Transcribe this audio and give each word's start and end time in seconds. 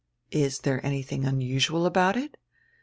"Is 0.31 0.57
diere 0.61 0.83
anything 0.83 1.25
unusual 1.25 1.85
about 1.85 2.17
it?" 2.17 2.35